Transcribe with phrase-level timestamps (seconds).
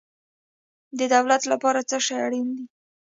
[0.97, 2.65] د دولت لپاره څه شی اړین دی؟